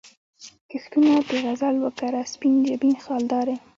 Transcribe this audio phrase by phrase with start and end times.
[0.69, 3.55] کښتونه د غزل وکره، سپین جبین خالدارې